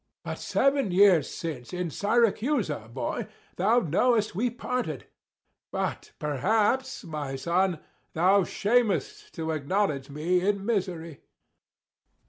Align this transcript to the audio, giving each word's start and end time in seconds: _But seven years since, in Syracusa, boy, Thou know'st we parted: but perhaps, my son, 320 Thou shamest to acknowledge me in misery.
_But 0.23 0.39
seven 0.39 0.89
years 0.89 1.29
since, 1.29 1.71
in 1.73 1.89
Syracusa, 1.91 2.89
boy, 2.91 3.27
Thou 3.57 3.81
know'st 3.81 4.33
we 4.33 4.49
parted: 4.49 5.05
but 5.71 6.13
perhaps, 6.17 7.03
my 7.03 7.35
son, 7.35 7.73
320 8.13 8.13
Thou 8.13 8.41
shamest 8.43 9.31
to 9.35 9.51
acknowledge 9.51 10.09
me 10.09 10.41
in 10.43 10.65
misery. 10.65 11.21